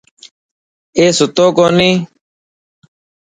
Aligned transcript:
اي 0.97 1.05
ستو 1.17 1.45
ڪوني. 1.57 1.91